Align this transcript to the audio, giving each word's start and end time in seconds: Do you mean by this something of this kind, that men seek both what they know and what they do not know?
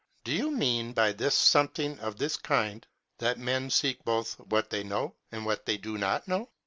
Do 0.23 0.31
you 0.31 0.49
mean 0.49 0.93
by 0.93 1.11
this 1.11 1.35
something 1.35 1.99
of 1.99 2.17
this 2.17 2.35
kind, 2.35 2.87
that 3.19 3.37
men 3.37 3.69
seek 3.69 4.03
both 4.03 4.33
what 4.39 4.71
they 4.71 4.83
know 4.83 5.13
and 5.31 5.45
what 5.45 5.67
they 5.67 5.77
do 5.77 5.95
not 5.95 6.27
know? 6.27 6.49